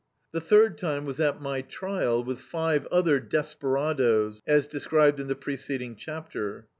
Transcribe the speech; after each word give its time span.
The 0.31 0.41
third 0.41 0.79
time 0.79 1.05
was 1.05 1.19
at 1.19 1.43
my 1.43 1.61
trial 1.61 2.23
with 2.23 2.39
five 2.39 2.87
other 2.87 3.19
desperadoes, 3.19 4.41
as 4.47 4.65
de 4.65 4.79
scribed 4.79 5.19
in 5.19 5.27
the 5.27 5.35
preceding 5.35 5.95
chapter. 5.95 6.65